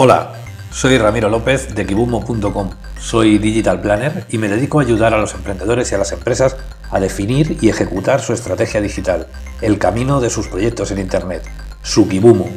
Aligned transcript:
Hola, 0.00 0.30
soy 0.70 0.96
Ramiro 0.96 1.28
López 1.28 1.74
de 1.74 1.84
kibumo.com. 1.84 2.70
Soy 3.00 3.38
Digital 3.38 3.80
Planner 3.80 4.26
y 4.30 4.38
me 4.38 4.46
dedico 4.46 4.78
a 4.78 4.82
ayudar 4.82 5.12
a 5.12 5.18
los 5.18 5.34
emprendedores 5.34 5.90
y 5.90 5.96
a 5.96 5.98
las 5.98 6.12
empresas 6.12 6.56
a 6.92 7.00
definir 7.00 7.58
y 7.60 7.68
ejecutar 7.68 8.20
su 8.20 8.32
estrategia 8.32 8.80
digital, 8.80 9.26
el 9.60 9.80
camino 9.80 10.20
de 10.20 10.30
sus 10.30 10.46
proyectos 10.46 10.92
en 10.92 11.00
Internet, 11.00 11.42
su 11.82 12.08
Kibumo. 12.08 12.48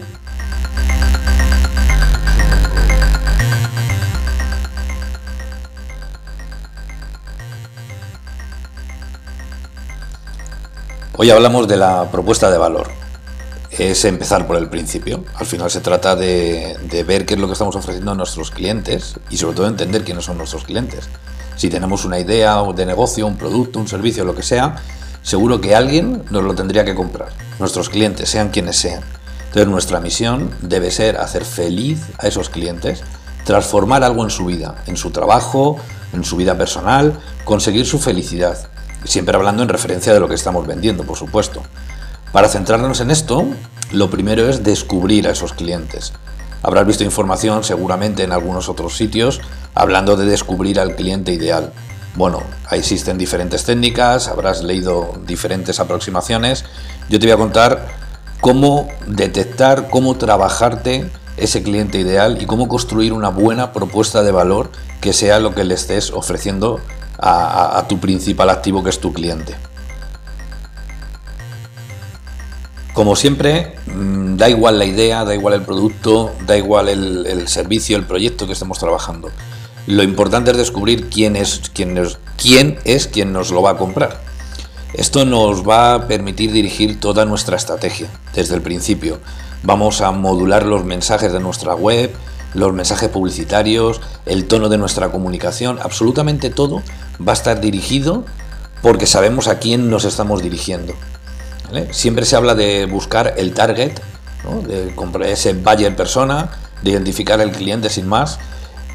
Hoy 11.18 11.32
hablamos 11.32 11.68
de 11.68 11.78
la 11.78 12.08
propuesta 12.12 12.52
de 12.52 12.60
valor 12.60 13.01
es 13.90 14.06
empezar 14.06 14.46
por 14.46 14.58
el 14.58 14.70
principio. 14.70 15.24
Al 15.34 15.48
final 15.48 15.72
se 15.72 15.82
trata 15.82 16.16
de, 16.16 16.78
ver 17.08 17.26
qué 17.26 17.34
es 17.34 17.40
lo 17.40 17.48
que 17.48 17.54
estamos 17.54 17.76
ofreciendo 17.76 18.12
a 18.12 18.16
nuestros 18.16 18.52
clientes 18.52 19.16
y 19.32 19.38
sobre 19.38 19.56
todo 19.56 19.66
entender 19.66 20.04
quiénes 20.04 20.26
son 20.26 20.38
nuestros 20.38 20.66
clientes. 20.66 21.10
Si 21.56 21.68
tenemos 21.68 22.06
una 22.06 22.20
idea 22.20 22.62
de 22.76 22.86
negocio, 22.86 23.26
un 23.26 23.38
producto, 23.38 23.80
un 23.80 23.88
servicio, 23.88 24.24
lo 24.24 24.36
que 24.36 24.44
sea, 24.44 24.76
seguro 25.24 25.62
que 25.62 25.74
alguien 25.76 26.22
nos 26.30 26.44
lo 26.44 26.54
tendría 26.54 26.86
que 26.86 26.94
comprar. 26.94 27.30
Nuestros 27.58 27.90
clientes, 27.90 28.30
sean 28.30 28.50
quienes 28.50 28.78
sean. 28.78 29.02
Entonces 29.48 29.68
nuestra 29.68 30.00
misión 30.00 30.52
debe 30.62 30.92
ser 30.92 31.18
hacer 31.18 31.44
feliz 31.44 32.04
a 32.20 32.28
esos 32.28 32.50
clientes, 32.50 33.02
transformar 33.46 34.04
algo 34.04 34.24
en 34.24 34.30
su 34.30 34.46
vida, 34.46 34.76
en 34.86 34.96
su 34.96 35.10
trabajo, 35.10 35.78
en 36.14 36.24
su 36.24 36.36
vida 36.36 36.56
personal, 36.56 37.20
conseguir 37.46 37.88
su 37.88 37.98
felicidad. 37.98 38.60
Siempre 39.06 39.36
hablando 39.36 39.64
en 39.64 39.70
referencia 39.70 40.14
de 40.14 40.20
lo 40.20 40.28
que 40.28 40.36
estamos 40.36 40.68
vendiendo, 40.68 41.04
por 41.04 41.18
supuesto. 41.18 41.64
Para 42.32 42.48
centrarnos 42.48 43.02
en 43.02 43.12
esto, 43.12 43.46
lo 43.92 44.10
primero 44.10 44.48
es 44.48 44.64
descubrir 44.64 45.28
a 45.28 45.32
esos 45.32 45.52
clientes. 45.52 46.14
Habrás 46.64 46.88
visto 46.88 47.04
información 47.04 47.66
seguramente 47.66 48.24
en 48.24 48.32
algunos 48.32 48.70
otros 48.70 48.96
sitios 48.96 49.42
hablando 49.76 50.16
de 50.16 50.26
descubrir 50.26 50.80
al 50.80 50.96
cliente 50.96 51.34
ideal. 51.34 51.74
Bueno, 52.16 52.42
existen 52.72 53.18
diferentes 53.18 53.66
técnicas, 53.66 54.30
habrás 54.30 54.64
leído 54.64 55.20
diferentes 55.28 55.82
aproximaciones. 55.82 56.64
Yo 57.10 57.20
te 57.20 57.26
voy 57.26 57.34
a 57.34 57.38
contar 57.38 57.88
cómo 58.40 58.88
detectar, 59.08 59.90
cómo 59.90 60.16
trabajarte 60.16 61.10
ese 61.36 61.64
cliente 61.64 62.00
ideal 62.00 62.42
y 62.42 62.46
cómo 62.46 62.70
construir 62.70 63.12
una 63.12 63.30
buena 63.30 63.74
propuesta 63.74 64.24
de 64.24 64.32
valor 64.32 64.72
que 65.02 65.12
sea 65.12 65.40
lo 65.40 65.54
que 65.54 65.66
le 65.66 65.74
estés 65.74 66.12
ofreciendo 66.12 66.80
a, 67.18 67.78
a 67.78 67.88
tu 67.90 68.00
principal 68.00 68.50
activo 68.50 68.84
que 68.84 68.90
es 68.90 69.00
tu 69.00 69.12
cliente. 69.12 69.56
Como 72.94 73.16
siempre, 73.16 73.74
mm, 73.86 74.36
da 74.36 74.50
igual 74.50 74.78
la 74.78 74.86
idea, 74.86 75.24
da 75.24 75.34
igual 75.34 75.54
el 75.54 75.62
producto, 75.62 76.34
da 76.46 76.58
igual 76.58 76.90
el, 76.90 77.48
servicio, 77.48 77.96
el 77.96 78.06
proyecto 78.06 78.48
que 78.48 78.54
estemos 78.54 78.80
trabajando. 78.80 79.30
Lo 79.88 80.04
importante 80.04 80.52
es 80.52 80.58
descubrir 80.58 81.10
quién 81.10 81.36
es, 81.38 81.62
quién, 81.74 81.98
es, 81.98 82.18
quién 82.38 82.80
es 82.84 83.08
quien 83.08 83.32
nos 83.32 83.52
lo 83.52 83.62
va 83.62 83.72
a 83.72 83.78
comprar. 83.78 84.22
Esto 84.94 85.24
nos 85.24 85.68
va 85.68 85.94
a 85.94 86.08
permitir 86.08 86.52
dirigir 86.52 87.00
toda 87.00 87.24
nuestra 87.24 87.56
estrategia 87.56 88.10
desde 88.36 88.56
el 88.56 88.62
principio. 88.62 89.20
Vamos 89.64 90.02
a 90.02 90.12
modular 90.12 90.66
los 90.66 90.84
mensajes 90.84 91.32
de 91.32 91.40
nuestra 91.40 91.76
web, 91.76 92.12
los 92.54 92.74
mensajes 92.74 93.10
publicitarios, 93.10 94.02
el 94.26 94.48
tono 94.48 94.68
de 94.68 94.78
nuestra 94.78 95.10
comunicación, 95.10 95.80
absolutamente 95.82 96.50
todo 96.50 96.82
va 97.26 97.32
a 97.32 97.36
estar 97.36 97.62
dirigido 97.62 98.26
porque 98.82 99.08
sabemos 99.08 99.48
a 99.48 99.60
quién 99.60 99.90
nos 99.90 100.04
estamos 100.04 100.42
dirigiendo. 100.42 100.94
Siempre 101.92 102.26
se 102.26 102.36
habla 102.36 102.56
de 102.56 102.86
buscar 102.86 103.34
el 103.38 103.54
target, 103.54 103.94
de 104.68 104.94
comprar 104.96 105.30
ese 105.30 105.54
buyer 105.54 105.96
persona, 105.96 106.50
de 106.82 106.92
identificar 106.92 107.40
el 107.42 107.52
cliente 107.52 107.90
sin 107.90 108.08
más, 108.08 108.40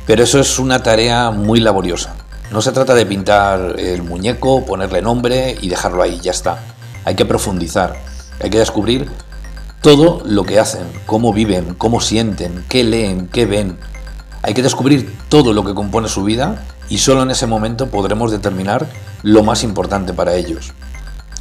pero 0.06 0.22
eso 0.22 0.38
es 0.40 0.58
una 0.58 0.82
tarea 0.82 1.30
muy 1.30 1.60
laboriosa. 1.60 2.14
No 2.50 2.62
se 2.62 2.72
trata 2.72 2.94
de 2.94 3.06
pintar 3.06 3.74
el 3.78 4.02
muñeco, 4.02 4.64
ponerle 4.64 5.02
nombre 5.02 5.56
y 5.60 5.68
dejarlo 5.68 6.02
ahí, 6.02 6.20
ya 6.22 6.30
está. 6.30 6.62
Hay 7.04 7.14
que 7.14 7.24
profundizar, 7.24 7.96
hay 8.40 8.50
que 8.50 8.58
descubrir 8.58 9.10
todo 9.80 10.22
lo 10.24 10.44
que 10.44 10.58
hacen, 10.60 10.86
cómo 11.06 11.32
viven, 11.32 11.74
cómo 11.74 12.00
sienten, 12.00 12.64
qué 12.68 12.84
leen, 12.84 13.28
qué 13.28 13.46
ven. 13.46 13.78
Hay 14.42 14.54
que 14.54 14.62
descubrir 14.62 15.16
todo 15.28 15.52
lo 15.52 15.64
que 15.64 15.74
compone 15.74 16.08
su 16.08 16.22
vida 16.24 16.64
y 16.88 16.98
solo 16.98 17.22
en 17.22 17.30
ese 17.30 17.46
momento 17.46 17.88
podremos 17.88 18.30
determinar 18.30 18.86
lo 19.22 19.42
más 19.42 19.64
importante 19.64 20.12
para 20.12 20.34
ellos. 20.34 20.72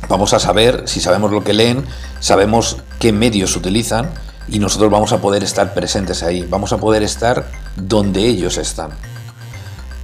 Vamos 0.08 0.34
a 0.34 0.40
saber, 0.40 0.84
si 0.86 1.02
sabemos 1.02 1.32
lo 1.32 1.44
que 1.44 1.54
leen, 1.54 1.84
sabemos 2.20 2.78
qué 3.00 3.12
medios 3.12 3.56
utilizan 3.56 4.10
y 4.48 4.60
nosotros 4.60 4.92
vamos 4.92 5.12
a 5.14 5.20
poder 5.20 5.44
estar 5.44 5.74
presentes 5.74 6.22
ahí, 6.22 6.46
vamos 6.48 6.74
a 6.74 6.78
poder 6.78 7.02
estar 7.02 7.48
donde 7.76 8.26
ellos 8.26 8.58
están. 8.58 8.92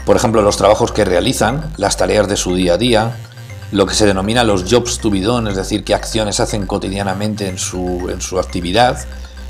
Por 0.06 0.16
ejemplo, 0.16 0.42
los 0.42 0.58
trabajos 0.58 0.92
que 0.92 1.06
realizan, 1.06 1.72
las 1.78 1.98
tareas 1.98 2.28
de 2.28 2.38
su 2.38 2.56
día 2.56 2.74
a 2.74 2.78
día, 2.78 3.12
lo 3.72 3.86
que 3.86 3.94
se 3.94 4.08
denomina 4.08 4.44
los 4.44 4.66
jobs 4.70 4.98
to 4.98 5.12
be 5.12 5.22
done, 5.22 5.50
es 5.50 5.56
decir, 5.56 5.84
qué 5.84 5.94
acciones 5.94 6.40
hacen 6.40 6.66
cotidianamente 6.66 7.48
en 7.48 7.60
su, 7.60 8.10
en 8.10 8.22
su 8.22 8.40
actividad 8.40 9.06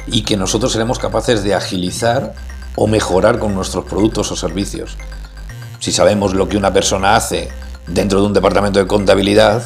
y 0.08 0.24
que 0.24 0.36
nosotros 0.36 0.74
seremos 0.74 1.00
capaces 1.00 1.44
de 1.44 1.56
agilizar 1.56 2.34
o 2.76 2.88
mejorar 2.88 3.40
con 3.40 3.56
nuestros 3.56 3.86
productos 3.86 4.32
o 4.32 4.36
servicios. 4.36 4.98
Si 5.80 5.92
sabemos 5.92 6.34
lo 6.34 6.50
que 6.50 6.58
una 6.58 6.74
persona 6.74 7.16
hace 7.16 7.50
dentro 7.88 8.20
de 8.20 8.28
un 8.28 8.34
departamento 8.34 8.80
de 8.80 8.88
contabilidad, 8.88 9.64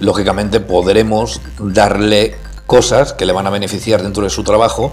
lógicamente 0.00 0.60
podremos 0.60 1.40
darle 1.58 2.36
cosas 2.66 3.12
que 3.12 3.26
le 3.26 3.32
van 3.32 3.46
a 3.46 3.50
beneficiar 3.50 4.02
dentro 4.02 4.24
de 4.24 4.30
su 4.30 4.44
trabajo 4.44 4.92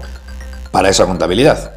para 0.70 0.88
esa 0.88 1.06
contabilidad. 1.06 1.72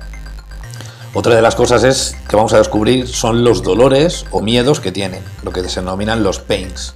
Otra 1.14 1.34
de 1.34 1.42
las 1.42 1.56
cosas 1.56 1.84
es 1.86 2.18
que 2.28 2.36
vamos 2.36 2.54
a 2.54 2.58
descubrir 2.58 3.08
son 3.08 3.46
los 3.46 3.64
dolores 3.64 4.26
o 4.32 4.42
miedos 4.42 4.82
que 4.82 4.92
tienen, 4.92 5.24
lo 5.44 5.52
que 5.52 5.68
se 5.70 5.80
denominan 5.80 6.24
los 6.24 6.40
pains. 6.40 6.94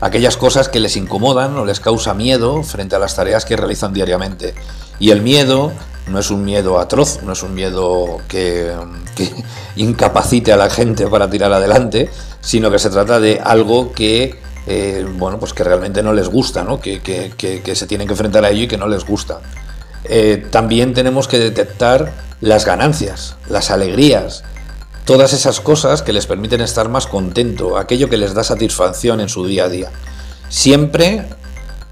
Aquellas 0.00 0.36
cosas 0.36 0.68
que 0.68 0.78
les 0.78 0.96
incomodan 0.96 1.56
o 1.56 1.64
les 1.64 1.80
causa 1.80 2.14
miedo 2.14 2.62
frente 2.62 2.94
a 2.94 3.00
las 3.00 3.16
tareas 3.16 3.44
que 3.44 3.56
realizan 3.56 3.92
diariamente. 3.92 4.54
Y 5.00 5.10
el 5.10 5.22
miedo 5.22 5.72
no 6.06 6.20
es 6.20 6.30
un 6.30 6.44
miedo 6.44 6.78
atroz, 6.78 7.20
no 7.24 7.32
es 7.32 7.42
un 7.42 7.54
miedo 7.54 8.18
que, 8.28 8.72
que 9.16 9.28
incapacite 9.76 10.52
a 10.52 10.56
la 10.56 10.70
gente 10.70 11.08
para 11.08 11.28
tirar 11.28 11.52
adelante, 11.52 12.10
sino 12.40 12.70
que 12.70 12.78
se 12.78 12.90
trata 12.90 13.18
de 13.18 13.40
algo 13.42 13.92
que 13.92 14.38
eh, 14.70 15.06
bueno, 15.10 15.38
pues 15.38 15.54
que 15.54 15.64
realmente 15.64 16.02
no 16.02 16.12
les 16.12 16.28
gusta, 16.28 16.62
¿no? 16.62 16.78
Que, 16.78 17.00
se 17.74 17.86
tienen 17.86 18.06
que 18.06 18.12
enfrentar 18.12 18.44
a 18.44 18.50
ello 18.50 18.64
y 18.64 18.68
que 18.68 18.76
no 18.76 18.86
les 18.86 19.02
gusta. 19.02 19.40
Eh, 20.04 20.46
también 20.50 20.92
tenemos 20.92 21.26
que 21.26 21.38
detectar 21.38 22.12
las 22.42 22.66
ganancias, 22.66 23.36
las 23.48 23.70
alegrías, 23.70 24.44
todas 25.06 25.32
esas 25.32 25.60
cosas 25.60 26.02
que 26.02 26.12
les 26.12 26.26
permiten 26.26 26.60
estar 26.60 26.90
más 26.90 27.06
contento, 27.06 27.78
aquello 27.78 28.10
que 28.10 28.18
les 28.18 28.34
da 28.34 28.44
satisfacción 28.44 29.20
en 29.20 29.30
su 29.30 29.46
día 29.46 29.64
a 29.64 29.68
día. 29.70 29.90
Siempre, 30.50 31.24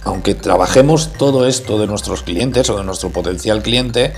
aunque 0.05 0.35
trabajemos 0.35 1.15
todo 1.15 1.47
esto 1.47 1.79
de 1.79 1.87
nuestros 1.87 2.23
clientes 2.23 2.69
o 2.69 2.77
de 2.77 2.85
nuestro 2.85 3.09
potencial 3.09 3.63
cliente, 3.63 4.13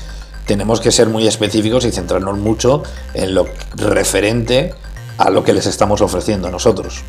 tenemos 0.47 0.81
que 0.81 0.91
ser 0.91 1.09
muy 1.09 1.29
específicos 1.29 1.85
y 1.85 1.93
centrarnos 1.93 2.39
mucho 2.39 2.83
en 3.15 3.37
lo 3.37 3.47
referente 3.77 4.75
a 5.17 5.31
lo 5.31 5.45
que 5.45 5.53
les 5.53 5.67
estamos 5.67 6.01
ofreciendo 6.01 6.51
nosotros. 6.51 7.05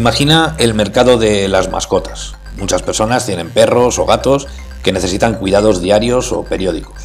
Imagina 0.00 0.54
el 0.56 0.72
mercado 0.72 1.18
de 1.18 1.46
las 1.46 1.70
mascotas. 1.70 2.32
Muchas 2.56 2.80
personas 2.80 3.26
tienen 3.26 3.50
perros 3.50 3.98
o 3.98 4.06
gatos 4.06 4.46
que 4.82 4.92
necesitan 4.92 5.34
cuidados 5.34 5.82
diarios 5.82 6.32
o 6.32 6.42
periódicos. 6.42 7.02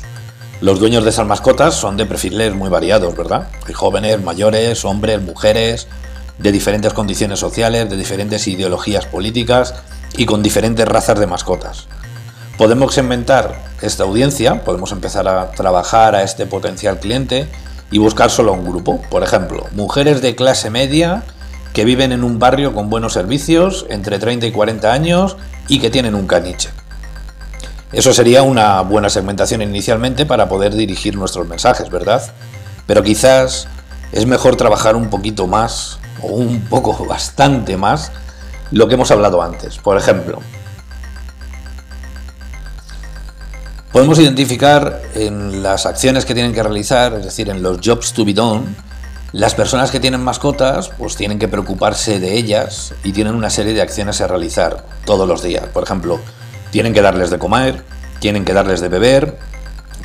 Los 0.62 0.80
dueños 0.80 1.04
de 1.04 1.10
esas 1.10 1.28
mascotas 1.28 1.76
son 1.76 1.98
de 1.98 2.06
perfiles 2.06 2.56
muy 2.56 2.70
variados, 2.70 3.14
¿verdad? 3.14 3.50
Hay 3.68 3.74
jóvenes, 3.74 4.24
mayores, 4.24 4.86
hombres, 4.86 5.22
mujeres, 5.22 5.90
de 6.38 6.54
diferentes 6.54 6.94
condiciones 6.94 7.38
sociales, 7.38 7.90
de 7.90 7.98
diferentes 7.98 8.48
ideologías 8.48 9.06
políticas 9.06 9.74
y 10.16 10.26
con 10.26 10.42
diferentes 10.42 10.88
razas 10.88 11.20
de 11.20 11.28
mascotas. 11.28 11.88
Podemos 12.58 12.94
segmentar 12.94 13.62
esta 13.82 14.04
audiencia, 14.04 14.64
podemos 14.64 14.94
empezar 14.94 15.28
a 15.28 15.52
trabajar 15.52 16.16
a 16.16 16.24
este 16.24 16.46
potencial 16.46 17.02
cliente 17.02 17.50
y 17.92 17.98
buscar 17.98 18.32
solo 18.32 18.54
un 18.54 18.64
grupo. 18.64 19.02
Por 19.10 19.22
ejemplo, 19.22 19.66
mujeres 19.74 20.22
de 20.22 20.34
clase 20.34 20.70
media 20.70 21.26
que 21.76 21.84
viven 21.84 22.14
en 22.14 22.24
un 22.24 22.40
barrio 22.40 22.74
con 22.74 22.90
buenos 22.90 23.12
servicios, 23.12 23.86
entre 23.90 24.18
30 24.18 24.46
y 24.46 24.52
40 24.54 24.94
años 24.94 25.36
y 25.68 25.80
que 25.80 25.90
tienen 25.90 26.16
un 26.16 26.26
caniche. 26.26 26.70
Eso 27.92 28.14
sería 28.14 28.44
una 28.44 28.80
buena 28.80 29.10
segmentación 29.10 29.62
inicialmente 29.62 30.26
para 30.26 30.48
poder 30.48 30.74
dirigir 30.74 31.18
nuestros 31.18 31.50
mensajes, 31.50 31.90
¿verdad? 31.90 32.24
Pero 32.88 33.04
quizás 33.04 33.68
es 34.14 34.26
mejor 34.26 34.56
trabajar 34.56 34.96
un 34.96 35.10
poquito 35.10 35.48
más, 35.48 36.00
o 36.22 36.28
un 36.28 36.62
poco 36.62 37.06
bastante 37.10 37.76
más, 37.76 38.14
lo 38.72 38.88
que 38.88 38.94
hemos 38.94 39.12
hablado 39.12 39.42
antes. 39.42 39.78
Por 39.78 39.98
ejemplo, 39.98 40.40
podemos 43.92 44.18
identificar 44.18 45.02
en 45.14 45.62
las 45.62 45.86
acciones 45.86 46.24
que 46.24 46.34
tienen 46.34 46.54
que 46.54 46.64
realizar, 46.64 47.14
es 47.16 47.26
decir, 47.26 47.50
en 47.50 47.62
los 47.62 47.80
jobs 47.84 48.14
to 48.14 48.24
be 48.24 48.34
done, 48.34 48.64
Las 49.36 49.54
personas 49.54 49.92
que 49.92 50.00
tienen 50.00 50.24
mascotas, 50.24 50.92
pues 50.98 51.18
tienen 51.18 51.40
que 51.40 51.50
preocuparse 51.50 52.22
de 52.22 52.38
ellas 52.38 52.94
y 53.04 53.12
tienen 53.12 53.36
una 53.36 53.50
serie 53.50 53.74
de 53.74 53.82
acciones 53.82 54.22
a 54.22 54.28
realizar 54.28 54.86
todos 55.04 55.28
los 55.28 55.44
días. 55.44 55.66
Por 55.74 55.84
ejemplo, 55.84 56.22
tienen 56.72 56.94
que 56.94 57.02
darles 57.02 57.32
de 57.32 57.38
comer, 57.38 57.84
tienen 58.22 58.46
que 58.46 58.54
darles 58.54 58.80
de 58.80 58.88
beber, 58.88 59.38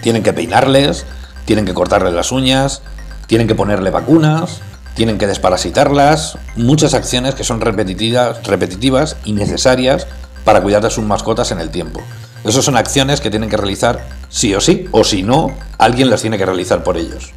tienen 0.02 0.24
que 0.24 0.32
peinarles, 0.32 1.06
tienen 1.44 1.64
que 1.64 1.74
cortarles 1.74 2.12
las 2.12 2.32
uñas, 2.32 2.82
tienen 3.28 3.46
que 3.46 3.54
ponerle 3.54 3.90
vacunas, 3.90 4.62
tienen 4.94 5.16
que 5.16 5.28
desparasitarlas, 5.28 6.36
muchas 6.56 6.94
acciones 6.94 7.36
que 7.36 7.44
son 7.44 7.60
repetitivas, 7.60 8.44
repetitivas 8.44 9.16
y 9.24 9.34
necesarias 9.34 10.08
para 10.44 10.60
cuidar 10.60 10.82
de 10.82 10.90
sus 10.90 11.04
mascotas 11.04 11.52
en 11.52 11.60
el 11.60 11.70
tiempo. 11.70 12.00
Esas 12.44 12.64
son 12.64 12.76
acciones 12.76 13.20
que 13.20 13.30
tienen 13.30 13.48
que 13.48 13.56
realizar 13.56 14.08
sí 14.28 14.56
o 14.56 14.60
sí, 14.60 14.88
o 14.90 15.04
si 15.04 15.22
no, 15.22 15.54
alguien 15.78 16.10
las 16.10 16.20
tiene 16.20 16.36
que 16.36 16.46
realizar 16.46 16.82
por 16.82 16.96
ellos. 16.96 17.32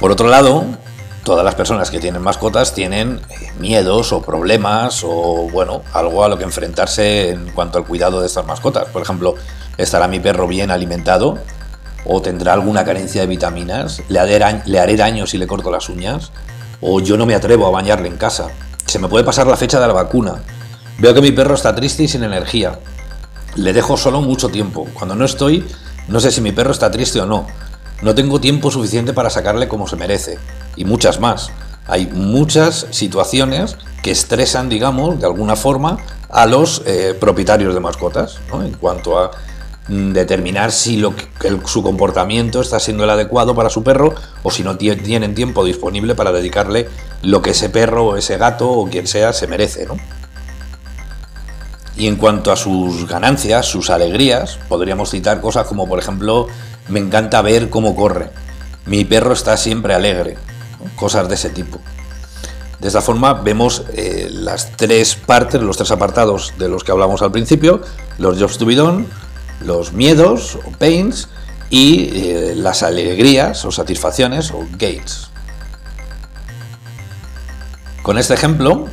Por 0.00 0.10
otro 0.10 0.28
lado, 0.28 0.64
todas 1.24 1.44
las 1.44 1.54
personas 1.54 1.90
que 1.90 2.00
tienen 2.00 2.22
mascotas 2.22 2.72
tienen 2.72 3.20
eh, 3.28 3.52
miedos 3.58 4.14
o 4.14 4.22
problemas 4.22 5.04
o, 5.04 5.46
bueno, 5.52 5.82
algo 5.92 6.24
a 6.24 6.28
lo 6.28 6.38
que 6.38 6.44
enfrentarse 6.44 7.32
en 7.32 7.50
cuanto 7.50 7.76
al 7.76 7.84
cuidado 7.84 8.18
de 8.22 8.26
estas 8.26 8.46
mascotas. 8.46 8.88
Por 8.88 9.02
ejemplo, 9.02 9.34
¿estará 9.76 10.08
mi 10.08 10.18
perro 10.18 10.48
bien 10.48 10.70
alimentado? 10.70 11.36
¿O 12.06 12.22
tendrá 12.22 12.54
alguna 12.54 12.82
carencia 12.82 13.20
de 13.20 13.26
vitaminas? 13.26 14.02
¿Le 14.08 14.18
haré, 14.18 14.96
daño 14.96 15.26
si 15.26 15.36
le 15.36 15.46
corto 15.46 15.70
las 15.70 15.90
uñas? 15.90 16.32
¿O 16.80 17.00
yo 17.00 17.18
no 17.18 17.26
me 17.26 17.34
atrevo 17.34 17.66
a 17.66 17.70
bañarle 17.70 18.08
en 18.08 18.16
casa? 18.16 18.48
Se 18.86 18.98
me 18.98 19.08
puede 19.08 19.22
pasar 19.22 19.46
la 19.46 19.58
fecha 19.58 19.78
de 19.78 19.86
la 19.86 19.92
vacuna. 19.92 20.36
Veo 20.98 21.12
que 21.12 21.20
mi 21.20 21.32
perro 21.32 21.54
está 21.54 21.74
triste 21.74 22.04
y 22.04 22.08
sin 22.08 22.24
energía. 22.24 22.78
Le 23.54 23.74
dejo 23.74 23.98
solo 23.98 24.22
mucho 24.22 24.48
tiempo. 24.48 24.88
Cuando 24.94 25.14
no 25.14 25.26
estoy, 25.26 25.62
no 26.08 26.20
sé 26.20 26.32
si 26.32 26.40
mi 26.40 26.52
perro 26.52 26.72
está 26.72 26.90
triste 26.90 27.20
o 27.20 27.26
no. 27.26 27.46
No 28.02 28.14
tengo 28.14 28.40
tiempo 28.40 28.70
suficiente 28.70 29.12
para 29.12 29.30
sacarle 29.30 29.68
como 29.68 29.86
se 29.86 29.96
merece. 29.96 30.38
Y 30.76 30.84
muchas 30.84 31.20
más. 31.20 31.50
Hay 31.86 32.06
muchas 32.06 32.86
situaciones 32.90 33.76
que 34.02 34.10
estresan, 34.10 34.68
digamos, 34.68 35.20
de 35.20 35.26
alguna 35.26 35.56
forma 35.56 35.98
a 36.30 36.46
los 36.46 36.82
eh, 36.86 37.16
propietarios 37.18 37.74
de 37.74 37.80
mascotas, 37.80 38.38
en 38.52 38.72
cuanto 38.74 39.18
a 39.18 39.32
mm, 39.88 40.12
determinar 40.12 40.72
si 40.72 40.96
lo 40.96 41.14
su 41.66 41.82
comportamiento 41.82 42.60
está 42.60 42.78
siendo 42.78 43.04
el 43.04 43.10
adecuado 43.10 43.54
para 43.54 43.70
su 43.70 43.82
perro 43.82 44.14
o 44.42 44.50
si 44.50 44.62
no 44.62 44.76
tienen 44.76 45.34
tiempo 45.34 45.64
disponible 45.64 46.14
para 46.14 46.32
dedicarle 46.32 46.88
lo 47.22 47.42
que 47.42 47.50
ese 47.50 47.68
perro 47.68 48.06
o 48.06 48.16
ese 48.16 48.38
gato 48.38 48.70
o 48.70 48.88
quien 48.88 49.06
sea 49.06 49.32
se 49.32 49.46
merece. 49.46 49.88
Y 51.96 52.06
en 52.06 52.16
cuanto 52.16 52.52
a 52.52 52.56
sus 52.56 53.06
ganancias, 53.06 53.66
sus 53.66 53.90
alegrías, 53.90 54.58
podríamos 54.68 55.10
citar 55.10 55.40
cosas 55.40 55.66
como, 55.66 55.86
por 55.86 55.98
ejemplo, 55.98 56.46
me 56.88 57.00
encanta 57.00 57.42
ver 57.42 57.70
cómo 57.70 57.94
corre. 57.94 58.30
Mi 58.86 59.04
perro 59.04 59.32
está 59.32 59.56
siempre 59.56 59.94
alegre. 59.94 60.36
Cosas 60.96 61.28
de 61.28 61.34
ese 61.34 61.50
tipo. 61.50 61.80
De 62.80 62.88
esta 62.88 63.02
forma 63.02 63.34
vemos 63.34 63.84
eh, 63.92 64.28
las 64.30 64.72
tres 64.76 65.14
partes, 65.14 65.60
los 65.60 65.76
tres 65.76 65.90
apartados 65.90 66.54
de 66.58 66.68
los 66.68 66.82
que 66.82 66.92
hablamos 66.92 67.20
al 67.20 67.30
principio, 67.30 67.82
los 68.18 68.38
jobs 68.38 68.56
to 68.56 68.64
be 68.64 68.74
done, 68.74 69.06
los 69.60 69.92
miedos 69.92 70.58
o 70.66 70.70
pains 70.72 71.28
y 71.68 72.10
eh, 72.14 72.54
las 72.56 72.82
alegrías 72.82 73.64
o 73.66 73.70
satisfacciones 73.70 74.50
o 74.50 74.66
gains. 74.78 75.30
Con 78.02 78.16
este 78.16 78.32
ejemplo, 78.32 78.86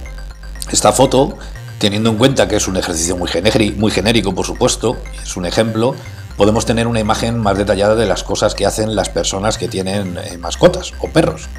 esta 0.69 0.91
foto, 0.91 1.37
teniendo 1.79 2.09
en 2.09 2.17
cuenta 2.17 2.47
que 2.49 2.57
es 2.57 2.67
un 2.67 2.75
ejercicio 2.75 3.15
muy, 3.15 3.29
muy 3.77 3.91
genérico, 3.91 4.35
por 4.35 4.45
supuesto, 4.45 4.97
es 5.23 5.37
un 5.37 5.45
ejemplo, 5.45 5.95
podemos 6.37 6.65
tener 6.65 6.87
una 6.87 6.99
imagen 6.99 7.39
más 7.39 7.57
detallada 7.57 7.95
de 7.95 8.05
las 8.05 8.23
cosas 8.23 8.55
que 8.55 8.65
hacen 8.65 8.95
las 8.95 9.09
personas 9.09 9.57
que 9.57 9.67
tienen 9.67 10.17
eh, 10.17 10.37
mascotas 10.37 10.93
o 10.99 11.09
perros. 11.09 11.49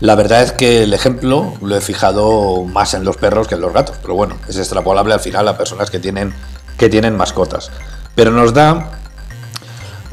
La 0.00 0.14
verdad 0.14 0.42
es 0.42 0.52
que 0.52 0.82
el 0.82 0.94
ejemplo 0.94 1.54
lo 1.62 1.76
he 1.76 1.80
fijado 1.80 2.64
más 2.64 2.92
en 2.94 3.04
los 3.04 3.16
perros 3.16 3.48
que 3.48 3.54
en 3.54 3.62
los 3.62 3.72
gatos, 3.72 3.96
pero 4.02 4.14
bueno, 4.14 4.36
es 4.48 4.58
extrapolable 4.58 5.14
al 5.14 5.20
final 5.20 5.48
a 5.48 5.56
personas 5.56 5.90
que 5.90 5.98
tienen, 5.98 6.34
que 6.76 6.88
tienen 6.88 7.16
mascotas. 7.16 7.70
Pero 8.14 8.30
nos 8.30 8.52
da 8.52 8.90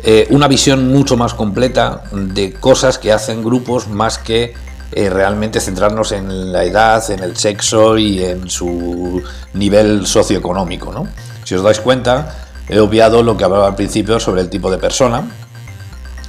eh, 0.03 0.27
una 0.29 0.47
visión 0.47 0.87
mucho 0.93 1.17
más 1.17 1.33
completa 1.33 2.03
de 2.11 2.53
cosas 2.53 2.97
que 2.97 3.11
hacen 3.11 3.43
grupos 3.43 3.87
más 3.89 4.17
que 4.17 4.53
eh, 4.91 5.09
realmente 5.09 5.59
centrarnos 5.59 6.13
en 6.13 6.53
la 6.53 6.63
edad, 6.63 7.09
en 7.11 7.21
el 7.21 7.35
sexo 7.35 7.97
y 7.97 8.23
en 8.23 8.49
su 8.49 9.21
nivel 9.53 10.07
socioeconómico. 10.07 10.93
¿no? 10.93 11.07
Si 11.43 11.55
os 11.55 11.63
dais 11.63 11.79
cuenta, 11.79 12.48
He 12.69 12.79
obviado 12.79 13.23
lo 13.23 13.35
que 13.35 13.43
hablaba 13.43 13.67
al 13.67 13.75
principio 13.75 14.19
sobre 14.19 14.41
el 14.41 14.49
tipo 14.49 14.69
de 14.69 14.77
persona, 14.77 15.23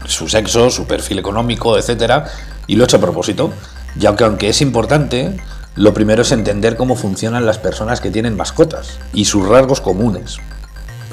su 0.06 0.28
sexo, 0.28 0.70
su 0.70 0.86
perfil 0.86 1.18
económico, 1.18 1.76
etcétera, 1.76 2.24
y 2.66 2.76
lo 2.76 2.82
he 2.82 2.86
hecho 2.86 2.96
a 2.96 3.00
propósito, 3.00 3.52
ya 3.96 4.16
que 4.16 4.24
aunque 4.24 4.48
es 4.48 4.62
importante, 4.62 5.38
lo 5.76 5.94
primero 5.94 6.22
es 6.22 6.32
entender 6.32 6.76
cómo 6.76 6.96
funcionan 6.96 7.46
las 7.46 7.58
personas 7.58 8.00
que 8.00 8.10
tienen 8.10 8.36
mascotas 8.36 8.98
y 9.12 9.26
sus 9.26 9.46
rasgos 9.46 9.80
comunes. 9.80 10.38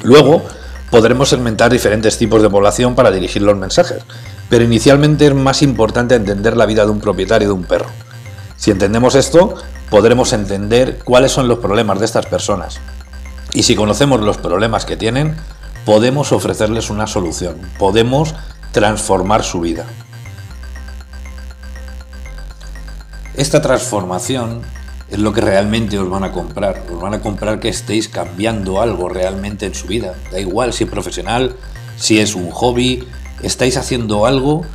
Luego, 0.03 0.43
podremos 0.89 1.29
segmentar 1.29 1.71
diferentes 1.71 2.17
tipos 2.17 2.41
de 2.41 2.49
población 2.49 2.95
para 2.95 3.11
dirigir 3.11 3.41
los 3.41 3.57
mensajes, 3.57 4.03
pero 4.49 4.63
inicialmente 4.63 5.27
es 5.27 5.35
más 5.35 5.61
importante 5.61 6.15
entender 6.15 6.55
la 6.55 6.65
vida 6.65 6.85
de 6.85 6.91
un 6.91 7.01
propietario 7.01 7.49
de 7.49 7.53
un 7.53 7.65
perro. 7.65 7.89
Si 8.55 8.71
entendemos 8.71 9.15
esto, 9.15 9.55
podremos 9.89 10.33
entender 10.33 10.99
cuáles 11.03 11.31
son 11.31 11.47
los 11.47 11.59
problemas 11.59 11.99
de 11.99 12.05
estas 12.05 12.25
personas, 12.25 12.79
y 13.57 13.63
si 13.63 13.75
conocemos 13.75 14.21
los 14.21 14.37
problemas 14.37 14.85
que 14.85 14.97
tienen, 14.97 15.35
podemos 15.83 16.31
ofrecerles 16.31 16.91
una 16.91 17.07
solución, 17.07 17.57
podemos 17.79 18.35
transformar 18.71 19.43
su 19.43 19.61
vida. 19.61 19.87
Esta 23.35 23.59
transformación 23.59 24.61
es 25.09 25.17
lo 25.17 25.33
que 25.33 25.41
realmente 25.41 25.97
os 25.97 26.07
van 26.07 26.23
a 26.23 26.31
comprar. 26.31 26.83
Os 26.93 27.01
van 27.01 27.15
a 27.15 27.21
comprar 27.21 27.59
que 27.59 27.69
estéis 27.69 28.09
cambiando 28.09 28.79
algo 28.79 29.09
realmente 29.09 29.65
en 29.65 29.73
su 29.73 29.87
vida. 29.87 30.13
Da 30.31 30.39
igual 30.39 30.71
si 30.71 30.83
es 30.83 30.89
profesional, 30.91 31.55
si 31.97 32.19
es 32.19 32.35
un 32.35 32.51
hobby, 32.51 33.07
estáis 33.41 33.75
haciendo 33.75 34.27
algo 34.27 34.65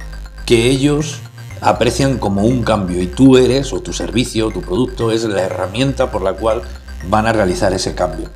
que 0.44 0.66
ellos 0.66 1.20
aprecian 1.60 2.18
como 2.18 2.42
un 2.42 2.64
cambio 2.64 3.00
y 3.00 3.06
tú 3.06 3.36
eres, 3.36 3.72
o 3.72 3.80
tu 3.80 3.92
servicio, 3.92 4.48
o 4.48 4.50
tu 4.50 4.60
producto, 4.60 5.12
es 5.12 5.22
la 5.22 5.42
herramienta 5.42 6.10
por 6.10 6.22
la 6.22 6.32
cual 6.32 6.62
van 7.08 7.28
a 7.28 7.32
realizar 7.32 7.72
ese 7.72 7.94
cambio. 7.94 8.28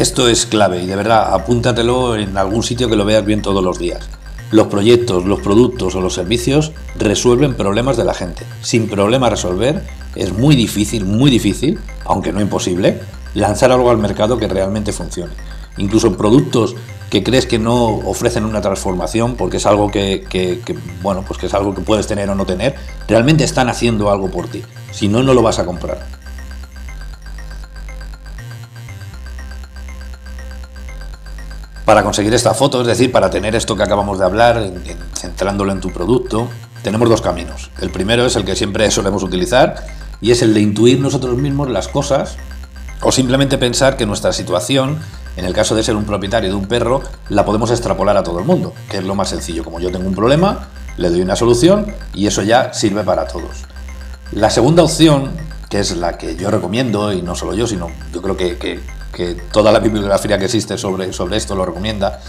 Esto 0.00 0.28
es 0.28 0.46
clave 0.46 0.82
y 0.82 0.86
de 0.86 0.96
verdad 0.96 1.34
apúntatelo 1.34 2.16
en 2.16 2.38
algún 2.38 2.62
sitio 2.62 2.88
que 2.88 2.96
lo 2.96 3.04
veas 3.04 3.22
bien 3.22 3.42
todos 3.42 3.62
los 3.62 3.78
días. 3.78 4.08
Los 4.50 4.68
proyectos, 4.68 5.26
los 5.26 5.40
productos 5.40 5.94
o 5.94 6.00
los 6.00 6.14
servicios 6.14 6.72
resuelven 6.98 7.52
problemas 7.52 7.98
de 7.98 8.04
la 8.04 8.14
gente. 8.14 8.46
Sin 8.62 8.88
problema 8.88 9.28
resolver 9.28 9.86
es 10.14 10.32
muy 10.32 10.56
difícil, 10.56 11.04
muy 11.04 11.30
difícil, 11.30 11.78
aunque 12.06 12.32
no 12.32 12.40
imposible, 12.40 12.98
lanzar 13.34 13.72
algo 13.72 13.90
al 13.90 13.98
mercado 13.98 14.38
que 14.38 14.48
realmente 14.48 14.90
funcione. 14.90 15.34
Incluso 15.76 16.16
productos 16.16 16.76
que 17.10 17.22
crees 17.22 17.44
que 17.44 17.58
no 17.58 17.84
ofrecen 17.84 18.46
una 18.46 18.62
transformación 18.62 19.34
porque 19.34 19.58
es 19.58 19.66
algo 19.66 19.90
que, 19.90 20.24
que, 20.30 20.78
bueno 21.02 21.24
pues 21.28 21.38
que 21.38 21.44
es 21.44 21.52
algo 21.52 21.74
que 21.74 21.82
puedes 21.82 22.06
tener 22.06 22.30
o 22.30 22.34
no 22.34 22.46
tener 22.46 22.74
realmente 23.06 23.44
están 23.44 23.68
haciendo 23.68 24.10
algo 24.10 24.30
por 24.30 24.46
ti 24.46 24.62
si 24.92 25.08
no 25.08 25.22
no 25.22 25.34
lo 25.34 25.42
vas 25.42 25.58
a 25.58 25.66
comprar 25.66 26.19
Para 31.90 32.04
conseguir 32.04 32.32
esta 32.34 32.54
foto, 32.54 32.82
es 32.82 32.86
decir, 32.86 33.10
para 33.10 33.30
tener 33.30 33.56
esto 33.56 33.74
que 33.74 33.82
acabamos 33.82 34.20
de 34.20 34.24
hablar, 34.24 34.64
centrándolo 35.12 35.72
en 35.72 35.80
tu 35.80 35.90
producto, 35.90 36.46
tenemos 36.84 37.08
dos 37.08 37.20
caminos. 37.20 37.72
El 37.80 37.90
primero 37.90 38.24
es 38.24 38.36
el 38.36 38.44
que 38.44 38.54
siempre 38.54 38.88
solemos 38.92 39.24
utilizar 39.24 39.74
y 40.20 40.30
es 40.30 40.40
el 40.42 40.54
de 40.54 40.60
intuir 40.60 41.00
nosotros 41.00 41.36
mismos 41.36 41.68
las 41.68 41.88
cosas 41.88 42.36
o 43.02 43.10
simplemente 43.10 43.58
pensar 43.58 43.96
que 43.96 44.06
nuestra 44.06 44.32
situación, 44.32 45.00
en 45.36 45.44
el 45.44 45.52
caso 45.52 45.74
de 45.74 45.82
ser 45.82 45.96
un 45.96 46.04
propietario 46.04 46.50
de 46.50 46.54
un 46.54 46.66
perro, 46.66 47.02
la 47.28 47.44
podemos 47.44 47.72
extrapolar 47.72 48.16
a 48.16 48.22
todo 48.22 48.38
el 48.38 48.44
mundo, 48.44 48.72
que 48.88 48.98
es 48.98 49.02
lo 49.02 49.16
más 49.16 49.30
sencillo. 49.30 49.64
Como 49.64 49.80
yo 49.80 49.90
tengo 49.90 50.06
un 50.06 50.14
problema, 50.14 50.68
le 50.96 51.10
doy 51.10 51.22
una 51.22 51.34
solución 51.34 51.92
y 52.14 52.28
eso 52.28 52.42
ya 52.42 52.72
sirve 52.72 53.02
para 53.02 53.26
todos. 53.26 53.64
La 54.30 54.50
segunda 54.50 54.84
opción, 54.84 55.32
que 55.68 55.80
es 55.80 55.96
la 55.96 56.16
que 56.18 56.36
yo 56.36 56.52
recomiendo, 56.52 57.12
y 57.12 57.20
no 57.20 57.34
solo 57.34 57.52
yo, 57.52 57.66
sino 57.66 57.88
yo 58.14 58.22
creo 58.22 58.36
que, 58.36 58.78
que 59.12 59.34
toda 59.34 59.72
la 59.72 59.78
bibliografía 59.78 60.38
que 60.38 60.46
existe 60.46 60.78
sobre, 60.78 61.12
sobre 61.12 61.36
esto 61.36 61.54
lo 61.54 61.64
recomienda, 61.66 62.20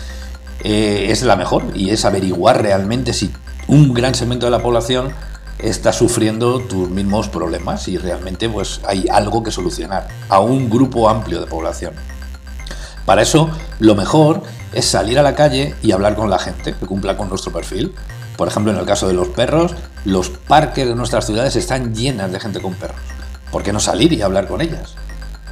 eh, 0.63 1.07
es 1.09 1.23
la 1.23 1.35
mejor 1.35 1.63
y 1.73 1.89
es 1.89 2.05
averiguar 2.05 2.61
realmente 2.61 3.13
si 3.13 3.31
un 3.67 3.93
gran 3.93 4.13
segmento 4.13 4.45
de 4.45 4.51
la 4.51 4.61
población 4.61 5.13
está 5.57 5.93
sufriendo 5.93 6.59
tus 6.59 6.89
mismos 6.89 7.29
problemas 7.29 7.88
y 7.88 7.97
realmente 7.97 8.50
pues 8.50 8.81
hay 8.85 9.07
algo 9.11 9.43
que 9.43 9.51
solucionar 9.51 10.07
a 10.29 10.39
un 10.39 10.69
grupo 10.69 11.09
amplio 11.09 11.39
de 11.39 11.47
población. 11.47 11.93
Para 13.05 13.21
eso 13.21 13.50
lo 13.79 13.95
mejor 13.95 14.43
es 14.73 14.85
salir 14.85 15.19
a 15.19 15.23
la 15.23 15.35
calle 15.35 15.75
y 15.81 15.91
hablar 15.91 16.15
con 16.15 16.29
la 16.29 16.39
gente 16.39 16.73
que 16.73 16.85
cumpla 16.85 17.17
con 17.17 17.29
nuestro 17.29 17.51
perfil. 17.51 17.93
Por 18.38 18.47
ejemplo, 18.47 18.71
en 18.71 18.79
el 18.79 18.85
caso 18.85 19.07
de 19.07 19.13
los 19.13 19.27
perros, 19.29 19.75
los 20.05 20.29
parques 20.29 20.88
de 20.88 20.95
nuestras 20.95 21.25
ciudades 21.25 21.55
están 21.55 21.93
llenas 21.93 22.31
de 22.31 22.39
gente 22.39 22.59
con 22.59 22.73
perros. 22.73 22.97
¿Por 23.51 23.63
qué 23.63 23.73
no 23.73 23.79
salir 23.79 24.13
y 24.13 24.21
hablar 24.21 24.47
con 24.47 24.61
ellas? 24.61 24.95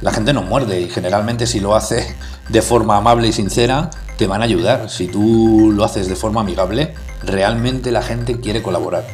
La 0.00 0.12
gente 0.12 0.32
no 0.32 0.42
muerde 0.42 0.80
y 0.80 0.88
generalmente 0.88 1.46
si 1.46 1.60
lo 1.60 1.74
hace 1.74 2.14
de 2.48 2.62
forma 2.62 2.96
amable 2.96 3.28
y 3.28 3.32
sincera, 3.32 3.90
te 4.16 4.26
van 4.26 4.42
a 4.42 4.44
ayudar. 4.44 4.90
Si 4.90 5.06
tú 5.06 5.72
lo 5.74 5.84
haces 5.84 6.08
de 6.08 6.16
forma 6.16 6.40
amigable, 6.40 6.94
realmente 7.22 7.92
la 7.92 8.02
gente 8.02 8.40
quiere 8.40 8.62
colaborar. 8.62 9.06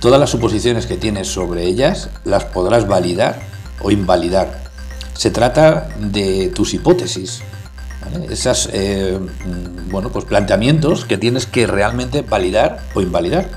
Todas 0.00 0.18
las 0.18 0.30
suposiciones 0.30 0.86
que 0.86 0.96
tienes 0.96 1.28
sobre 1.28 1.64
ellas 1.64 2.10
las 2.24 2.44
podrás 2.44 2.88
validar 2.88 3.40
o 3.80 3.90
invalidar. 3.90 4.62
Se 5.14 5.30
trata 5.30 5.88
de 5.98 6.48
tus 6.48 6.74
hipótesis, 6.74 7.42
esas 8.28 8.68
eh, 8.72 9.18
bueno, 9.90 10.10
pues 10.10 10.24
planteamientos 10.24 11.04
que 11.04 11.18
tienes 11.18 11.46
que 11.46 11.66
realmente 11.66 12.22
validar 12.22 12.80
o 12.94 13.00
invalidar. 13.00 13.48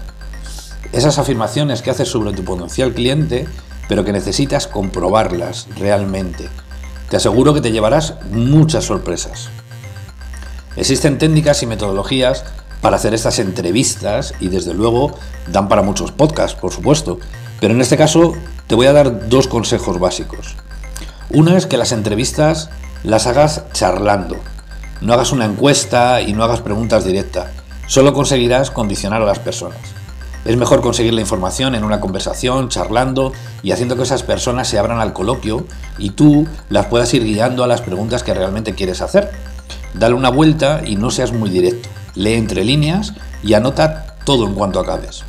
Esas 0.92 1.18
afirmaciones 1.18 1.82
que 1.82 1.92
haces 1.92 2.08
sobre 2.08 2.32
tu 2.32 2.44
potencial 2.44 2.94
cliente, 2.94 3.48
pero 3.90 4.06
que 4.06 4.14
necesitas 4.14 4.68
comprobarlas 4.68 5.68
realmente. 5.78 6.48
Te 7.10 7.18
aseguro 7.18 7.54
que 7.54 7.62
te 7.62 7.72
llevarás 7.72 8.16
muchas 8.32 8.86
sorpresas. 8.86 9.50
Existen 10.76 11.18
técnicas 11.18 11.64
y 11.64 11.68
metodologías 11.68 12.44
para 12.82 12.98
hacer 12.98 13.14
estas 13.14 13.40
entrevistas 13.40 14.34
y 14.40 14.50
desde 14.50 14.74
luego 14.74 15.18
dan 15.48 15.68
para 15.68 15.82
muchos 15.82 16.12
podcasts, 16.12 16.60
por 16.60 16.72
supuesto. 16.72 17.20
Pero 17.60 17.74
en 17.74 17.82
este 17.82 17.98
caso 17.98 18.34
te 18.68 18.76
voy 18.76 18.88
a 18.88 18.94
dar 18.94 19.30
dos 19.30 19.48
consejos 19.48 20.00
básicos. 20.00 20.56
Una 21.30 21.58
es 21.58 21.66
que 21.66 21.78
las 21.78 21.92
entrevistas 21.92 22.70
las 23.04 23.28
hagas 23.28 23.64
charlando. 23.74 24.38
No 25.02 25.14
hagas 25.14 25.32
una 25.32 25.46
encuesta 25.46 26.22
y 26.22 26.34
no 26.34 26.44
hagas 26.44 26.62
preguntas 26.62 27.06
directas. 27.06 27.52
Solo 27.88 28.14
conseguirás 28.14 28.72
condicionar 28.72 29.22
a 29.22 29.26
las 29.26 29.40
personas. 29.40 29.78
Es 30.46 30.58
mejor 30.58 30.82
conseguir 30.82 31.14
la 31.14 31.22
información 31.22 31.74
en 31.74 31.84
una 31.84 32.00
conversación, 32.00 32.70
charlando 32.70 33.34
y 33.64 33.72
haciendo 33.72 33.98
que 33.98 34.04
esas 34.04 34.22
personas 34.22 34.68
se 34.68 34.78
abran 34.78 35.00
al 35.00 35.12
coloquio 35.12 35.66
y 35.98 36.12
tú 36.12 36.48
las 36.70 36.86
puedas 36.86 37.12
ir 37.16 37.24
guiando 37.24 37.64
a 37.64 37.68
las 37.68 37.82
preguntas 37.82 38.22
que 38.22 38.34
realmente 38.34 38.76
quieres 38.76 39.02
hacer. 39.02 39.32
Dale 39.96 40.14
una 40.14 40.30
vuelta 40.30 40.82
y 40.86 40.98
no 40.98 41.10
seas 41.10 41.34
muy 41.34 41.50
directo. 41.50 41.90
Lee 42.14 42.34
entre 42.34 42.64
líneas 42.64 43.14
y 43.42 43.56
anota 43.56 44.18
todo 44.24 44.46
en 44.46 44.54
cuanto 44.54 44.80
acabes. 44.80 45.24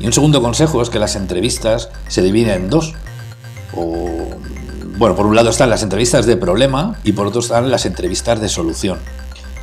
Y 0.00 0.06
un 0.06 0.12
segundo 0.12 0.42
consejo 0.42 0.82
es 0.82 0.90
que 0.90 0.98
las 0.98 1.14
entrevistas 1.14 1.88
se 2.08 2.22
dividen 2.22 2.62
en 2.62 2.70
dos. 2.70 2.94
Bueno, 4.98 5.14
por 5.14 5.26
un 5.26 5.36
lado 5.36 5.50
están 5.50 5.70
las 5.70 5.84
entrevistas 5.84 6.26
de 6.26 6.36
problema 6.36 6.96
y 7.04 7.12
por 7.12 7.28
otro 7.28 7.40
están 7.40 7.70
las 7.70 7.86
entrevistas 7.86 8.40
de 8.40 8.48
solución. 8.48 8.98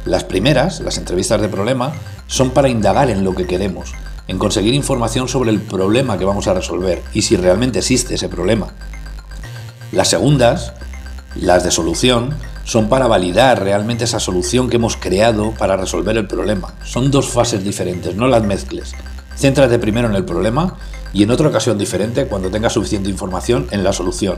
Las 0.06 0.24
primeras, 0.24 0.80
las 0.80 0.98
entrevistas 0.98 1.42
de 1.42 1.50
problema, 1.50 1.92
son 2.28 2.52
para 2.52 2.70
indagar 2.70 3.10
en 3.10 3.26
lo 3.26 3.36
que 3.36 3.46
queremos, 3.46 3.94
en 4.28 4.40
conseguir 4.40 4.74
información 4.74 5.28
sobre 5.28 5.52
el 5.52 5.62
problema 5.62 6.18
que 6.18 6.26
vamos 6.26 6.48
a 6.48 6.54
resolver 6.54 7.04
y 7.14 7.22
si 7.22 7.38
realmente 7.38 7.80
existe 7.80 8.16
ese 8.16 8.30
problema. 8.30 8.68
Las 9.92 10.10
segundas, 10.10 10.74
las 11.36 11.64
de 11.64 11.72
solución, 11.72 12.36
son 12.64 12.90
para 12.90 13.08
validar 13.08 13.62
realmente 13.62 14.06
esa 14.06 14.20
solución 14.20 14.70
que 14.70 14.78
hemos 14.78 14.98
creado 14.98 15.52
para 15.52 15.78
resolver 15.78 16.18
el 16.18 16.28
problema. 16.28 16.74
Son 16.84 17.12
dos 17.12 17.30
fases 17.30 17.64
diferentes, 17.64 18.16
no 18.16 18.28
las 18.28 18.44
mezcles. 18.44 18.94
Céntrate 19.38 19.78
primero 19.78 20.10
en 20.10 20.16
el 20.16 20.26
problema 20.26 20.76
y 21.14 21.24
en 21.24 21.32
otra 21.32 21.50
ocasión 21.50 21.78
diferente, 21.78 22.26
cuando 22.26 22.50
tengas 22.50 22.74
suficiente 22.74 23.10
información, 23.10 23.68
en 23.72 23.84
la 23.84 23.94
solución. 23.94 24.38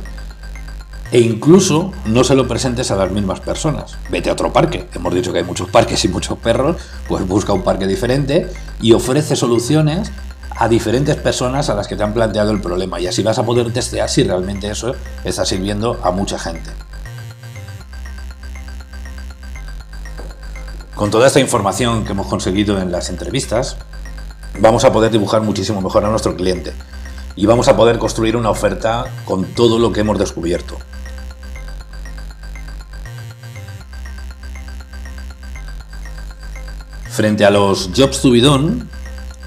E 1.12 1.22
incluso 1.22 1.94
no 2.06 2.26
se 2.26 2.36
lo 2.36 2.50
presentes 2.50 2.92
a 2.92 2.98
las 2.98 3.12
mismas 3.12 3.40
personas. 3.40 3.98
Vete 4.12 4.30
a 4.30 4.34
otro 4.34 4.52
parque. 4.52 4.88
Hemos 4.94 5.14
dicho 5.16 5.32
que 5.32 5.40
hay 5.40 5.46
muchos 5.46 5.70
parques 5.70 6.04
y 6.04 6.10
muchos 6.10 6.38
perros, 6.38 6.76
pues 7.08 7.26
busca 7.26 7.54
un 7.54 7.64
parque 7.64 7.88
diferente 7.88 8.50
y 8.82 8.94
ofrece 8.94 9.36
soluciones 9.36 10.12
a 10.60 10.68
diferentes 10.68 11.16
personas 11.16 11.70
a 11.70 11.76
las 11.76 11.88
que 11.88 11.96
te 11.96 12.04
han 12.04 12.14
planteado 12.14 12.52
el 12.52 12.62
problema. 12.62 13.00
Y 13.00 13.08
así 13.08 13.24
vas 13.24 13.38
a 13.38 13.46
poder 13.46 13.72
testear 13.72 14.10
si 14.10 14.24
realmente 14.24 14.70
eso 14.70 14.96
está 15.24 15.46
sirviendo 15.46 16.00
a 16.04 16.12
mucha 16.12 16.40
gente. 16.40 16.72
Con 20.96 21.12
toda 21.12 21.28
esta 21.28 21.40
información 21.40 22.06
que 22.06 22.14
hemos 22.14 22.26
conseguido 22.26 22.82
en 22.82 22.92
las 22.92 23.10
entrevistas, 23.10 23.78
vamos 24.60 24.84
a 24.84 24.92
poder 24.92 25.12
dibujar 25.12 25.42
muchísimo 25.42 25.80
mejor 25.80 26.04
a 26.06 26.10
nuestro 26.10 26.36
cliente 26.36 26.74
y 27.36 27.46
vamos 27.46 27.68
a 27.68 27.78
poder 27.78 28.00
construir 28.00 28.36
una 28.36 28.50
oferta 28.50 29.06
con 29.24 29.46
todo 29.46 29.78
lo 29.78 29.94
que 29.94 30.02
hemos 30.02 30.18
descubierto. 30.18 30.76
Frente 37.18 37.46
a 37.46 37.50
los 37.50 37.90
jobs 37.98 38.22
to 38.22 38.30
be 38.30 38.42
done, 38.42 38.84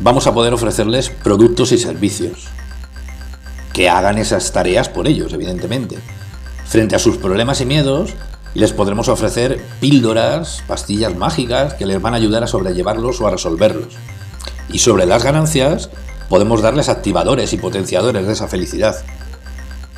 vamos 0.01 0.27
a 0.27 0.35
poder 0.35 0.53
ofrecerles 0.53 1.09
productos 1.09 1.71
y 1.71 1.79
servicios 1.79 2.49
que 3.73 3.89
hagan 3.89 4.19
esas 4.19 4.51
tareas 4.51 4.89
por 4.89 5.07
ellos, 5.07 5.33
evidentemente. 5.33 5.97
Frente 6.67 6.97
a 6.97 6.99
sus 6.99 7.17
problemas 7.17 7.61
y 7.61 7.67
miedos, 7.67 8.11
les 8.55 8.73
podremos 8.73 9.07
ofrecer 9.07 9.65
píldoras, 9.79 10.65
pastillas 10.67 11.15
mágicas 11.15 11.75
que 11.75 11.87
les 11.87 12.03
van 12.03 12.15
a 12.15 12.17
ayudar 12.17 12.43
a 12.43 12.49
sobrellevarlos 12.49 13.21
o 13.21 13.29
a 13.29 13.31
resolverlos. 13.31 13.95
Y 14.73 14.81
sobre 14.81 15.07
las 15.07 15.23
ganancias, 15.23 15.91
podemos 16.29 16.63
darles 16.63 16.89
activadores 16.89 17.53
y 17.53 17.59
potenciadores 17.59 18.27
de 18.27 18.33
esa 18.33 18.49
felicidad. 18.49 18.97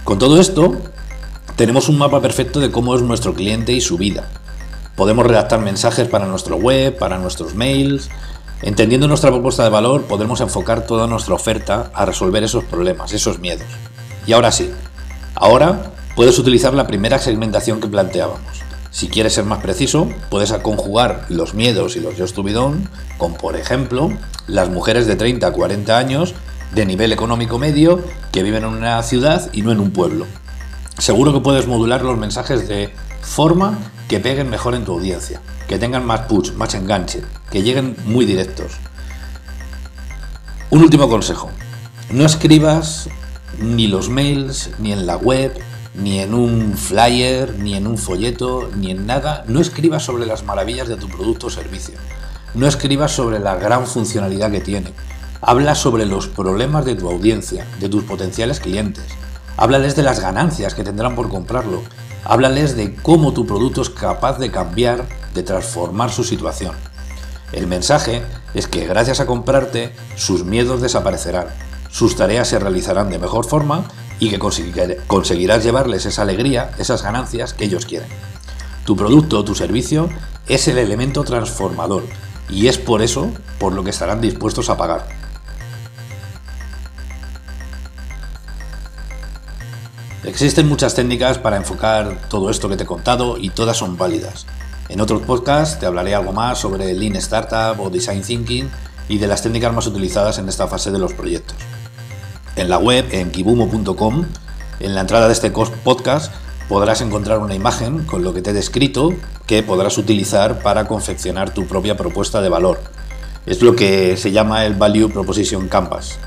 Con 0.05 0.19
todo 0.19 0.39
esto, 0.39 0.77
tenemos 1.57 1.89
un 1.89 1.97
mapa 1.97 2.21
perfecto 2.21 2.61
de 2.61 2.71
cómo 2.71 2.95
es 2.95 3.01
nuestro 3.01 3.33
cliente 3.33 3.73
y 3.73 3.81
su 3.81 3.97
vida. 3.97 4.29
Podemos 4.97 5.27
redactar 5.27 5.61
mensajes 5.61 6.09
para 6.09 6.27
nuestro 6.27 6.57
web, 6.57 6.97
para 6.99 7.19
nuestros 7.19 7.55
mails. 7.55 8.11
Entendiendo 8.63 9.09
nuestra 9.09 9.31
propuesta 9.31 9.65
de 9.65 9.71
valor, 9.71 10.03
podremos 10.03 10.41
enfocar 10.41 10.87
toda 10.87 11.07
nuestra 11.07 11.35
oferta 11.35 11.91
a 11.95 12.05
resolver 12.05 12.45
esos 12.45 12.65
problemas, 12.65 13.13
esos 13.13 13.39
miedos. 13.39 13.67
Y 14.27 14.33
ahora 14.33 14.53
sí, 14.53 14.71
ahora 15.35 15.93
puedes 16.15 16.39
utilizar 16.39 16.75
la 16.75 16.87
primera 16.87 17.19
segmentación 17.19 17.81
que 17.81 17.89
planteábamos. 17.89 18.63
Si 18.91 19.09
quieres 19.09 19.33
ser 19.33 19.45
más 19.45 19.63
preciso, 19.63 20.09
puedes 20.31 20.53
conjugar 20.53 21.25
los 21.31 21.55
miedos 21.55 21.97
y 21.97 22.01
los 22.01 22.17
yo 22.19 22.27
estubidón 22.27 22.91
con, 23.17 23.33
por 23.33 23.57
ejemplo, 23.57 24.13
las 24.47 24.69
mujeres 24.69 25.07
de 25.07 25.17
30 25.17 25.47
a 25.47 25.53
40 25.53 25.97
años 25.97 26.35
de 26.75 26.85
nivel 26.85 27.13
económico 27.13 27.59
medio 27.59 28.01
que 28.33 28.43
viven 28.43 28.65
en 28.65 28.71
una 28.71 29.03
ciudad 29.03 29.49
y 29.55 29.63
no 29.63 29.73
en 29.73 29.81
un 29.81 29.93
pueblo. 29.93 30.27
Seguro 30.99 31.33
que 31.33 31.41
puedes 31.41 31.67
modular 31.67 32.03
los 32.03 32.19
mensajes 32.19 32.69
de 32.69 32.95
forma 33.23 33.79
que 34.09 34.21
peguen 34.21 34.51
mejor 34.51 34.75
en 34.75 34.85
tu 34.85 34.93
audiencia, 34.93 35.41
que 35.69 35.79
tengan 35.79 36.05
más 36.05 36.23
push, 36.23 36.53
más 36.53 36.75
enganche, 36.75 37.23
que 37.51 37.63
lleguen 37.63 37.97
muy 38.05 38.25
directos. 38.25 38.73
Un 40.71 40.83
último 40.83 41.09
consejo. 41.09 41.51
No 42.11 42.25
escribas 42.25 43.09
ni 43.59 43.89
los 43.89 44.09
mails, 44.09 44.71
ni 44.79 44.93
en 44.93 45.07
la 45.07 45.17
web, 45.17 45.53
ni 45.95 46.21
en 46.21 46.35
un 46.35 46.77
flyer, 46.77 47.55
ni 47.59 47.75
en 47.75 47.87
un 47.87 47.99
folleto, 47.99 48.71
ni 48.77 48.91
en 48.91 49.07
nada. 49.07 49.45
No 49.47 49.61
escribas 49.61 50.05
sobre 50.05 50.27
las 50.27 50.45
maravillas 50.45 50.89
de 50.89 50.97
tu 50.97 51.09
producto 51.09 51.49
o 51.49 51.51
servicio. 51.51 51.95
No 52.55 52.67
escribas 52.67 53.13
sobre 53.13 53.39
la 53.39 53.57
gran 53.57 53.87
funcionalidad 53.87 54.51
que 54.51 54.61
tiene. 54.61 54.93
Habla 55.41 55.75
sobre 55.75 56.07
los 56.07 56.29
problemas 56.29 56.85
de 56.85 56.95
tu 56.95 57.09
audiencia, 57.09 57.67
de 57.81 57.89
tus 57.89 58.05
potenciales 58.05 58.61
clientes. 58.61 59.05
Háblales 59.57 59.97
de 59.97 60.03
las 60.03 60.21
ganancias 60.21 60.75
que 60.75 60.85
tendrán 60.85 61.15
por 61.15 61.29
comprarlo. 61.29 61.83
Háblales 62.25 62.77
de 62.77 62.95
cómo 62.95 63.33
tu 63.33 63.47
producto 63.47 63.83
es 63.83 63.91
capaz 63.91 64.39
de 64.39 64.51
cambiar, 64.51 65.09
de 65.35 65.43
transformar 65.43 66.13
su 66.13 66.23
situación. 66.23 66.75
El 67.53 67.67
mensaje 67.67 68.23
es 68.55 68.69
que 68.69 68.87
gracias 68.87 69.21
a 69.21 69.27
comprarte, 69.27 69.93
sus 70.17 70.45
miedos 70.45 70.81
desaparecerán, 70.81 71.49
sus 71.91 72.15
tareas 72.15 72.49
se 72.49 72.59
realizarán 72.59 73.11
de 73.11 73.19
mejor 73.19 73.45
forma 73.45 73.85
y 74.21 74.31
que 74.31 74.39
conseguirás 74.39 75.65
llevarles 75.65 76.07
esa 76.07 76.23
alegría, 76.23 76.71
esas 76.79 77.03
ganancias 77.03 77.55
que 77.55 77.65
ellos 77.65 77.87
quieren. 77.87 78.09
Tu 78.85 78.97
producto 78.97 79.41
o 79.41 79.45
tu 79.45 79.55
servicio 79.57 80.09
es 80.47 80.69
el 80.69 80.79
elemento 80.79 81.25
transformador 81.25 82.05
y 82.49 82.69
es 82.69 82.79
por 82.79 83.03
eso 83.03 83.31
por 83.59 83.73
lo 83.73 83.83
que 83.83 83.91
estarán 83.91 84.21
dispuestos 84.21 84.71
a 84.71 84.77
pagar. 84.77 85.22
Existen 90.33 90.67
muchas 90.67 90.95
técnicas 90.95 91.37
para 91.37 91.59
enfocar 91.59 92.17
todo 92.31 92.49
esto 92.49 92.71
que 92.71 92.79
te 92.79 92.85
he 92.85 92.87
contado 92.87 93.37
y 93.37 93.51
todas 93.51 93.77
son 93.77 93.99
válidas. 93.99 94.47
En 94.89 95.03
otros 95.03 95.21
podcasts 95.21 95.79
te 95.79 95.85
hablaré 95.85 96.15
algo 96.15 96.33
más 96.33 96.59
sobre 96.59 96.95
Lean 96.95 97.17
Startup 97.17 97.79
o 97.79 97.91
Design 97.91 98.23
Thinking 98.23 98.71
y 99.11 99.19
de 99.19 99.27
las 99.27 99.43
técnicas 99.43 99.75
más 99.75 99.87
utilizadas 99.87 100.39
en 100.39 100.49
esta 100.49 100.67
fase 100.69 100.91
de 100.91 100.99
los 100.99 101.13
proyectos 101.13 101.59
en 102.57 102.71
la 102.71 102.79
web, 102.79 103.07
en 103.11 103.31
kibumo.com, 103.31 104.25
en 104.81 104.95
la 104.95 105.03
entrada 105.03 105.27
de 105.27 105.33
este 105.35 105.51
podcast 105.51 106.33
podrás 106.69 107.03
encontrar 107.03 107.39
una 107.39 107.55
imagen 107.55 108.05
con 108.05 108.25
lo 108.25 108.33
que 108.33 108.41
te 108.41 108.51
he 108.51 108.55
descrito 108.55 109.13
que 109.47 109.63
podrás 109.63 109.99
utilizar 109.99 110.63
para 110.63 110.87
confeccionar 110.87 111.53
tu 111.53 111.67
propia 111.67 111.97
propuesta 111.97 112.41
de 112.41 112.49
valor. 112.49 112.81
Es 113.45 113.61
lo 113.61 113.77
que 113.77 114.17
se 114.17 114.33
llama 114.33 114.65
el 114.65 114.75
Value 114.75 115.11
Proposition 115.11 115.69
Canvas. 115.69 116.19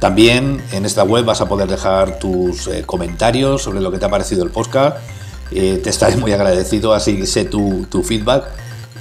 También 0.00 0.62
en 0.72 0.86
esta 0.86 1.04
web 1.04 1.26
vas 1.26 1.42
a 1.42 1.46
poder 1.46 1.68
dejar 1.68 2.18
tus 2.18 2.66
eh, 2.68 2.84
comentarios 2.86 3.62
sobre 3.62 3.80
lo 3.80 3.92
que 3.92 3.98
te 3.98 4.06
ha 4.06 4.08
parecido 4.08 4.42
el 4.42 4.50
podcast. 4.50 4.96
Eh, 5.50 5.78
te 5.82 5.90
estaré 5.90 6.16
muy 6.16 6.32
agradecido, 6.32 6.94
así 6.94 7.26
sé 7.26 7.44
tu, 7.44 7.86
feedback 8.02 8.44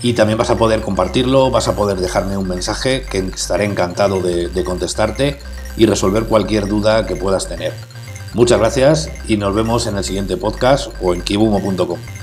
y 0.02 0.14
también 0.14 0.38
vas 0.38 0.50
a 0.50 0.58
poder 0.58 0.82
compartirlo, 0.82 1.52
vas 1.52 1.70
a 1.70 1.76
poder 1.76 2.00
dejarme 2.00 2.36
un 2.36 2.48
mensaje 2.48 3.06
que 3.10 3.20
estaré 3.20 3.64
encantado 3.64 4.22
de, 4.22 4.50
de 4.50 4.64
contestarte 4.66 5.40
y 5.78 5.86
resolver 5.86 6.26
cualquier 6.26 6.68
duda 6.68 7.06
que 7.06 7.16
puedas 7.16 7.48
tener. 7.48 7.74
Muchas 8.34 8.60
gracias 8.60 9.10
y 9.28 9.38
nos 9.38 9.56
vemos 9.56 9.88
en 9.88 9.98
el 9.98 10.04
siguiente 10.04 10.36
podcast 10.36 10.92
o 11.02 11.14
en 11.14 11.22
kibumo.com. 11.22 12.19